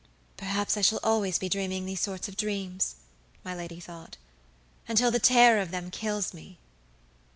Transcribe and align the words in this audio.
"Perhaps 0.35 0.77
I 0.77 0.81
shall 0.81 0.97
be 0.97 1.03
always 1.05 1.37
dreaming 1.37 1.85
these 1.85 1.99
sort 2.01 2.27
of 2.27 2.35
dreams," 2.35 2.95
my 3.45 3.53
lady 3.53 3.79
thought, 3.79 4.17
"until 4.87 5.11
the 5.11 5.19
terror 5.19 5.61
of 5.61 5.69
them 5.69 5.91
kills 5.91 6.33
me!" 6.33 6.57